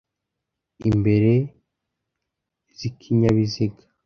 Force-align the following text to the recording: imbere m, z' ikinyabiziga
imbere 0.89 1.31
m, 1.45 1.47
z' 2.77 2.85
ikinyabiziga 2.89 3.83